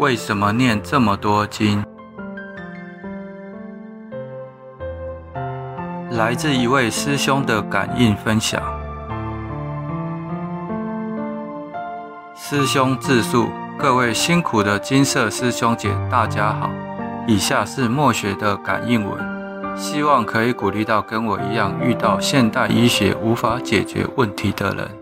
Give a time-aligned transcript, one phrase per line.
[0.00, 1.84] 为什么念这么多经？
[6.12, 8.62] 来自一位师兄的感应分享。
[12.34, 16.70] 师兄自述：各位辛苦的金色师兄姐，大家好。
[17.26, 24.99] 以下是墨学的感应文，希望可以鼓励到跟我一样遇到现代医学无法解决问题的人。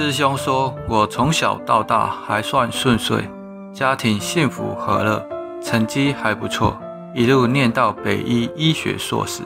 [0.00, 3.22] 师兄说：“我从小到大还算顺遂，
[3.70, 5.22] 家庭幸福和乐，
[5.62, 6.74] 成绩还不错，
[7.14, 9.42] 一路念到北医医学硕士。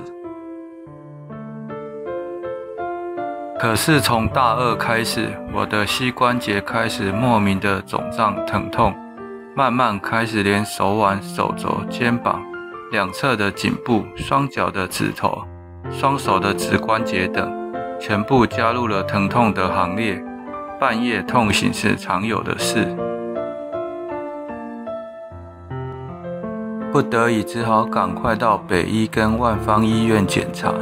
[3.59, 8.95] 可是从大二开始，我的膝关节开始莫名的肿胀疼痛，
[9.57, 12.41] 慢慢开始连手腕、手肘、肩膀
[12.93, 15.43] 两侧的颈部、双脚的指头、
[15.91, 17.53] 双手的指关节等，
[17.99, 20.25] 全部加入了疼痛的行列。”
[20.87, 22.95] 半夜痛醒是常有的事，
[26.93, 30.75] 不得已只好赶快到北医跟万芳医院检查，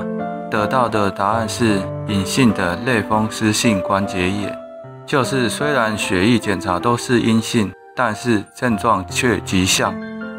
[0.51, 1.79] 得到的答案是
[2.09, 4.59] 隐性的类风湿性关节炎，
[5.07, 9.95] 就是虽然血液检查都是阴性，但是症状却极像，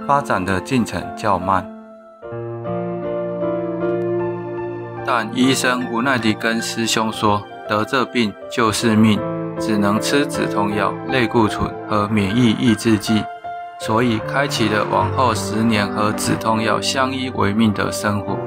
[0.06, 1.66] 发展的进程较慢。
[5.06, 9.18] 但医生无奈地跟师兄说，得这病就是命。
[9.60, 13.24] 只能吃止痛药、类固醇和免疫抑制剂，
[13.80, 18.38] 所以开启了往后十年和止痛药相依为命的生活。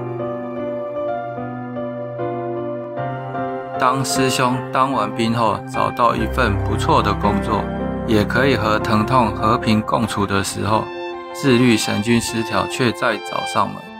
[3.78, 7.62] 当师兄当完兵后，找到一份不错的工作，
[8.06, 10.82] 也可以和疼痛和平共处的时候，
[11.34, 13.95] 自律神经失调却再找上门。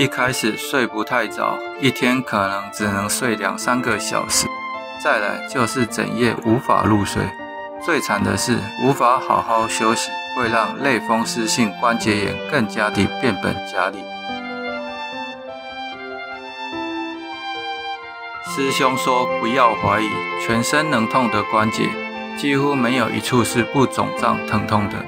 [0.00, 4.46] 一开始睡不太着，一天可能只能睡两三个小时。
[5.04, 7.22] 再来就是整夜无法入睡，
[7.84, 14.02] 最惨的是无法好好休息，会让类风湿性关节炎更加的变本加厉。
[18.46, 20.08] 师兄说不要怀疑，
[20.46, 21.86] 全身能痛的关节，
[22.38, 25.04] 几乎没有一处是不肿胀疼痛的。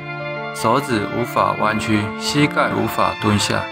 [0.55, 3.65] 手指无法弯曲，膝盖无法蹲下。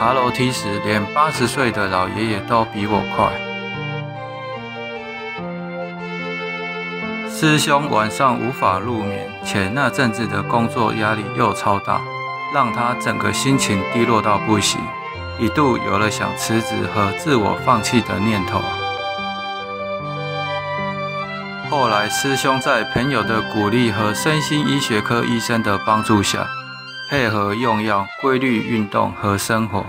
[0.00, 3.30] 爬楼梯时，连八十岁的老爷爷都比我快。
[7.28, 12.00] 师兄晚上无法入眠，且那阵子的工作压力又超大，
[12.54, 14.80] 让他整个心情低落到不行，
[15.38, 18.62] 一度有了想辞职和自我放弃的念头。
[21.68, 26.48] 后来，师兄在朋友的鼓励和身心医学科医生的帮助下，
[27.10, 29.84] 配合用药、规律运动和生活，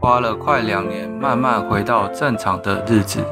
[0.00, 3.22] 花了快两年，慢慢回到正常的日子。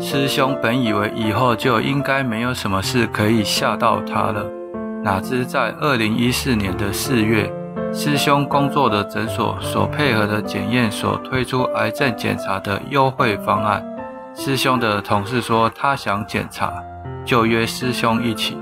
[0.00, 4.44] 师兄本以为以后就应该没有什么事可以吓到他了，
[5.00, 7.48] 哪知在二零一四年的四月，
[7.92, 13.80] 师兄工作的诊所所配合的检验所推出癌症检查的优惠方案。
[14.34, 16.82] 师兄的同事说他想检查，
[17.24, 18.58] 就约师兄一起。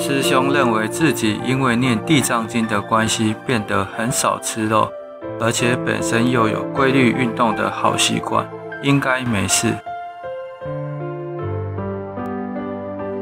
[0.00, 4.90] 师兄认为自己因为念地藏经的关系，变得很少吃肉，
[5.38, 8.48] 而且本身又有规律运动的好习惯，
[8.82, 9.74] 应该没事。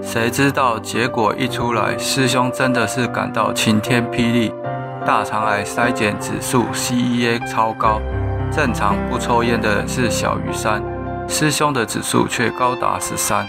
[0.01, 4.55] 谁知道结果一出来，师兄真的是感到晴天霹雳，
[5.05, 8.01] 大肠癌筛检指数 CEA 超高，
[8.53, 10.81] 正常不抽烟的人是小于三，
[11.27, 13.45] 师兄的指数却高达十三。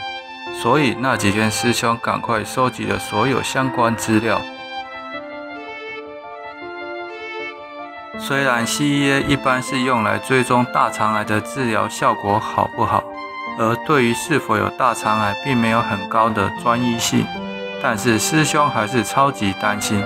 [0.61, 4.41] 所以那几天，师兄赶快收集了所有相关资料。
[8.19, 13.01] 虽然 CEA 一般是用来追踪大肠癌的治疗效果好不好，
[13.57, 17.25] 而对于是否有大肠癌并没有很高的专一性，
[17.81, 20.03] 但是师兄还是超级担心，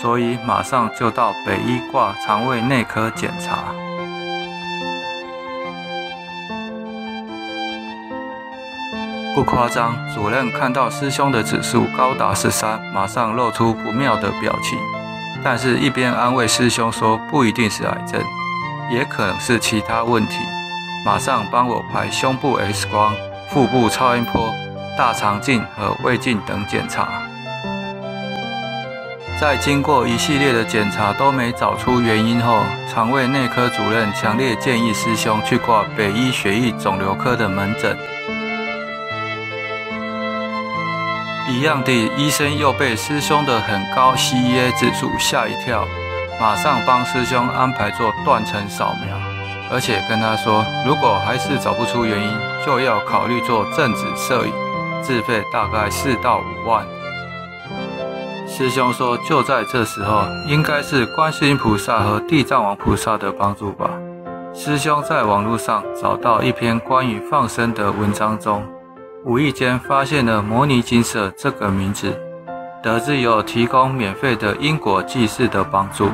[0.00, 3.87] 所以马上就到北医挂肠胃内科检查。
[9.38, 14.76] 不夸张，主任看到师兄的指数高达十三，马上露出不妙的表情，
[15.44, 18.20] 但是一边安慰师兄说不一定是癌症，
[18.90, 20.34] 也可能是其他问题，
[21.06, 23.14] 马上帮我拍胸部 X 光、
[23.48, 24.52] 腹部超音波、
[24.98, 27.08] 大肠镜和胃镜等检查。
[29.40, 32.58] 在经过一系列的检查都没找出原因后，
[32.92, 37.96] 肠胃内科主任强烈建议师兄去挂北医血液肿瘤科的门诊。
[41.58, 45.84] 一样的，医生又被师兄的很高 CEA 指数吓一跳，
[46.40, 49.16] 马上帮师兄安排做断层扫描，
[49.68, 52.32] 而且跟他说，如果还是找不出原因，
[52.64, 54.52] 就要考虑做正子摄影，
[55.02, 56.86] 自费大概四到五万。
[58.46, 63.90] 师兄说，就在这时候，应该是观世音菩萨和地藏王菩萨的帮助吧。
[64.54, 68.62] 师兄在网络上找到一篇关于放生的文章中，
[69.24, 72.16] 无意间发现了摩尼金舍这个名字，
[72.82, 76.08] 得知有提供免费的因果济世的帮助。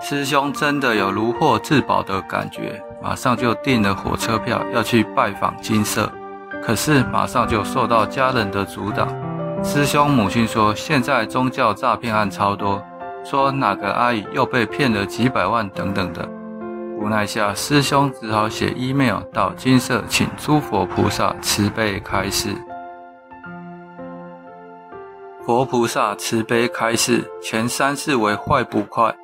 [0.00, 6.10] 师兄真的有如获至宝的感觉，马上就订了火车票要去拜访金舍。
[6.62, 9.06] 可是马上就受到家人的阻挡。
[9.62, 12.82] 师兄母亲说，现在宗教诈骗案超多，
[13.22, 16.26] 说哪个阿姨又被骗了几百万等等的。
[16.98, 22.54] 无奈下，师兄只好写 email 到金色，请诸佛菩萨慈悲开示。
[25.44, 29.14] 佛菩萨慈悲开示，前三世为坏捕快。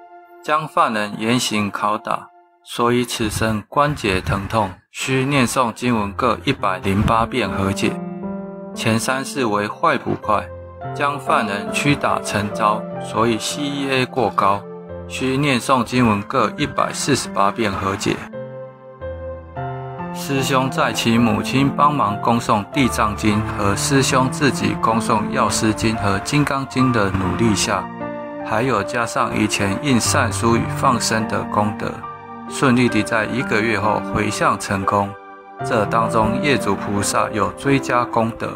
[0.43, 2.31] 将犯人严刑拷打，
[2.65, 7.93] 所以此生关节疼痛，需念诵经文各一百零八遍和解。
[8.75, 10.49] 前三世为坏捕快，
[10.95, 14.63] 将犯人屈打成招，所以 CEA 过高，
[15.11, 18.17] 需念诵经文各一百四十八遍和解。
[20.15, 27.85] 师兄在其母亲帮忙恭诵地藏经和师兄自己恭诵药师经和金刚经的努力下。
[28.47, 31.93] 还有加上以前印善书与放生的功德，
[32.49, 35.11] 顺利地在一个月后回向成功。
[35.65, 38.49] 这当中业主菩萨有追加功德。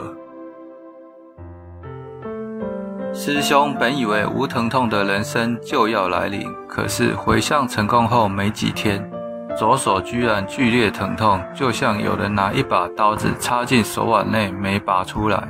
[3.17, 9.09] 师兄本以为无疼痛的人生就要来临，可是回向成功后没几天，
[9.57, 15.47] 左手居然剧烈疼痛，就像有人拿一把刀子插进手腕内没拔出来，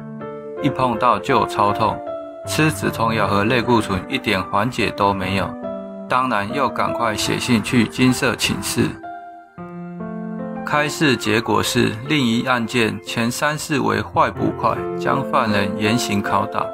[0.63, 1.99] 一碰到就超痛。
[2.47, 5.49] 吃止痛药和类固醇一点缓解都没有，
[6.07, 8.91] 当然要赶快写信去金舍请示。
[10.67, 16.67] 开示结果是另一案件前三世为坏捕快，将犯人严刑拷打，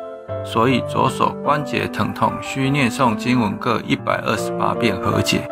[0.45, 5.49] 所以左手关节疼痛，需念诵经文各一百二十八遍和解。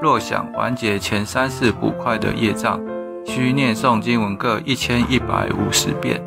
[0.00, 2.80] 若想完结前三世不快的业障，
[3.26, 6.20] 需念诵经文各一千一百五十遍。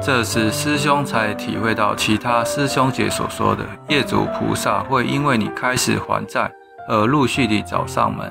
[0.00, 6.50] 这时，师兄才体会到其他师兄姐所说的业主菩萨会因为你开始还债
[6.88, 8.30] 而陆续地找上门。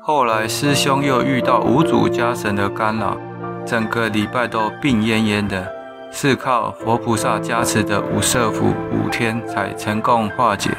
[0.00, 3.16] 后来，师兄又遇到五主家神的干扰，
[3.64, 5.72] 整个礼拜都病恹恹的，
[6.10, 10.70] 是靠佛菩萨加持的五色符五天才成功化解。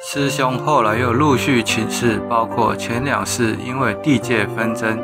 [0.00, 4.98] 师兄后来又陆续请示，包括前两世因为地界纷争。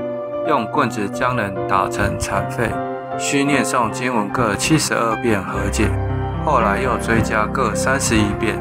[0.49, 2.69] 用棍子将人打成残废，
[3.17, 5.89] 需念诵经文各七十二遍和解。
[6.45, 8.61] 后来又追加各三十一遍。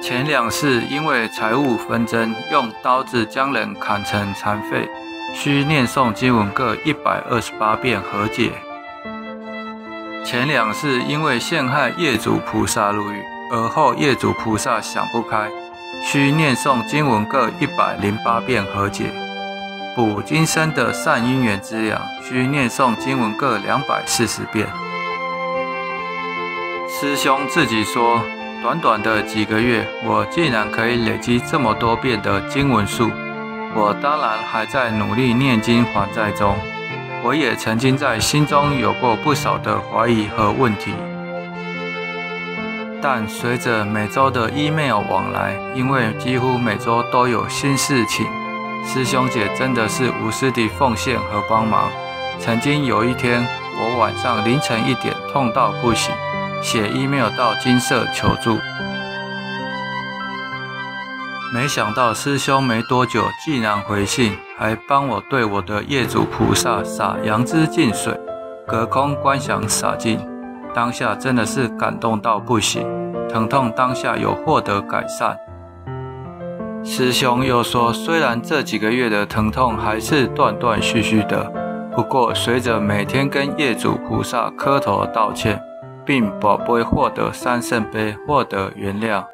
[0.00, 4.88] 前两世因为财务纷争，用刀子将人砍成残废，
[5.36, 8.52] 需念诵经文各一百二十八遍和解。
[10.24, 13.20] 前两世因为陷害业主菩萨入狱，
[13.50, 15.50] 而后业主菩萨想不开，
[16.04, 19.06] 需念诵经文各一百零八遍和解。
[19.96, 24.68] 补今生的善因缘资粮，需念诵经文各两百四十遍。
[26.88, 28.20] 师兄自己说，
[28.62, 33.10] 短短的几个月，我竟然可以累积这么多遍的经文数。
[33.76, 36.56] 我当然还在努力念经还债中，
[37.24, 40.94] 我也曾经在心中有过不少的怀疑和问题。
[43.02, 48.26] 但随着每周的 email 往来，因为几乎每周都有新事情。
[48.86, 51.90] 师兄姐真的是无私的奉献和帮忙。
[52.38, 53.44] 曾经有一天，
[53.76, 56.14] 我晚上凌晨一点痛到不行，
[56.62, 58.58] 写 email 到精舍求助。
[61.54, 68.12] 没想到师兄没多久竟然回信，还帮我对我的业主菩萨洒杨枝净水，
[68.66, 70.18] 隔空观想洒净。
[70.74, 72.84] 当下真的是感动到不行，
[73.28, 75.38] 疼痛当下有获得改善。
[76.82, 81.44] 师兄又说，虽然这几个月的疼痛还是断断续续的，
[81.94, 85.62] 不过随着每天跟业主菩萨磕头道歉，
[86.04, 89.24] 并宝贝获得三圣杯，获得原谅，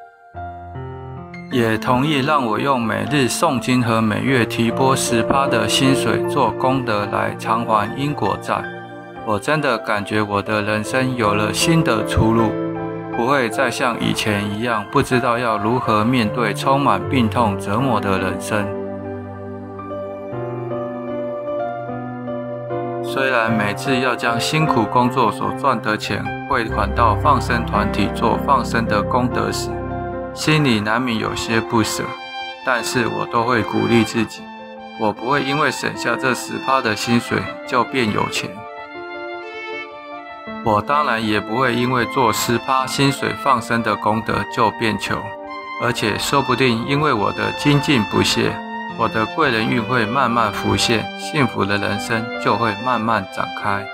[1.51, 8.63] 也同意让我用每日诵经和每月提拨十趴的薪水做功德来偿还因果债。
[9.27, 12.51] 我真的感觉我的人生有了新的出路。
[13.17, 18.65] 不会再像以前一样，不知道要如何面对充满病痛折磨的人生。
[23.03, 29.69] 虽然每次要将辛苦工作所赚的钱汇款到放生团体做放生的功德时，
[30.33, 32.03] 心里难免有些不舍，
[32.65, 34.41] 但是我都会鼓励自己，
[34.99, 38.49] 我不会因为省下这十趴的薪水就变有钱。
[40.63, 45.21] 我当然也不会因为做十趴薪水放生的功德就变穷，
[45.81, 48.55] 而且说不定因为我的精进不懈。
[48.97, 53.85] 我的贵人运会慢慢浮现，幸福的人生就会慢慢展开。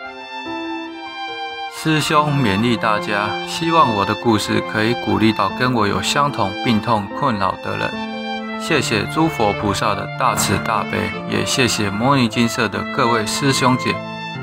[1.88, 8.62] 师兄勉励大家，希望我的故事可以鼓励到跟我有相同病痛困扰的人。
[8.62, 13.96] 谢谢诸佛菩萨的大慈大悲，也谢谢摩尼金色的各位师兄姐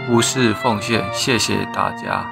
[0.09, 2.27] 无私奉献，谢谢大家。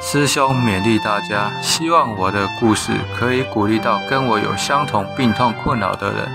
[0.00, 6.28] 师兄勉励大家，希望我的故事可以鼓励到跟我有相同病痛困扰的人，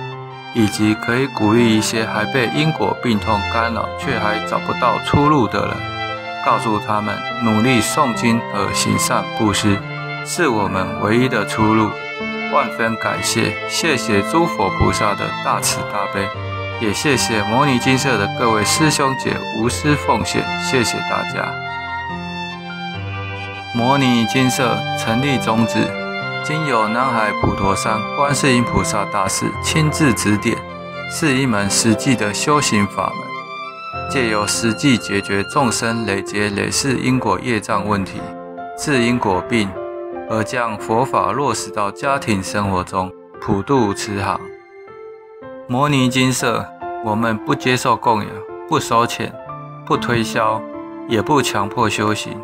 [0.54, 5.99] 以及可以鼓励一些还被因果病痛干扰却还找不到出路的人，
[6.46, 9.78] 告诉他们努力诵经和行善布施
[10.26, 11.92] 是我们唯一的出路。
[12.52, 16.28] 万分感谢，谢谢诸佛菩萨的大慈大悲，
[16.82, 21.54] 也谢谢牟尼金色的各位师兄姐无私奉献，谢谢大家。
[23.76, 25.88] 牟尼金色成立宗旨，
[26.44, 30.58] 经由南海普陀山观世音菩萨大士亲自指点，
[31.12, 33.29] 是一门实际的修行法门，
[34.10, 38.20] 借由实际解决众生累劫累世因果业障问题，
[38.76, 39.70] 治因果病，
[40.28, 44.42] 而将佛法落实到家庭生活中，普度慈航。
[45.68, 46.66] 摩尼精舍，
[47.06, 48.30] 我们不接受供养，
[48.68, 49.32] 不收钱，
[49.86, 50.60] 不推销，
[51.08, 52.36] 也不强迫修行。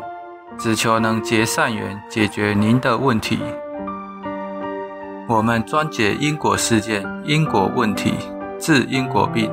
[0.56, 3.40] 只求能结善缘，解决您的问题。
[5.28, 8.14] 我们专解因果事件、因果问题，
[8.60, 9.50] 治因果病。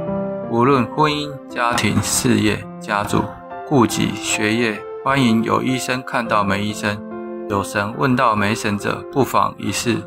[0.54, 3.26] 无论婚姻、家庭、事业、家族、
[3.66, 6.96] 户籍、学业，欢迎有医生看到没医生，
[7.50, 10.04] 有神问到没神者，不妨一试。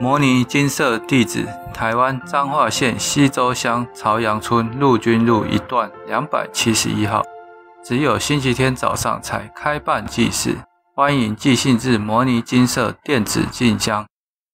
[0.00, 7.22] 摩尼金色地址：台湾彰化县溪州乡朝阳村陆军路一段两百七十一号。
[7.84, 10.56] 只有星期天早上才开办祭祀，
[10.96, 14.06] 欢迎寄信至摩尼金色电子信箱，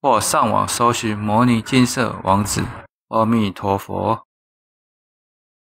[0.02, 2.64] 或上网搜寻摩尼金色网址。
[3.08, 4.25] 阿弥陀佛。